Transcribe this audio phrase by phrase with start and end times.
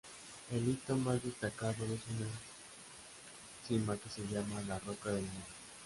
[0.49, 2.27] El hito más destacado es una
[3.67, 5.55] cima que se llama 'la roca del moro'.